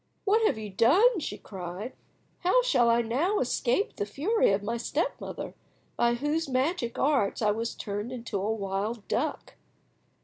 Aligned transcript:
"What 0.25 0.41
have 0.47 0.57
you 0.57 0.71
done?" 0.71 1.19
she 1.19 1.37
cried. 1.37 1.93
"How 2.39 2.63
shall 2.63 2.89
I 2.89 3.03
now 3.03 3.37
escape 3.37 3.95
the 3.97 4.05
fury 4.07 4.49
of 4.51 4.63
my 4.63 4.75
step 4.75 5.21
mother, 5.21 5.53
by 5.95 6.15
whose 6.15 6.49
magic 6.49 6.97
arts 6.97 7.39
I 7.43 7.51
was 7.51 7.75
turned 7.75 8.11
into 8.11 8.41
a 8.41 8.51
wild 8.51 9.07
duck?" 9.07 9.57